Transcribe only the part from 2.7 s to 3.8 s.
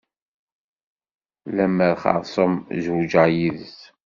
zewǧeɣ yid-s.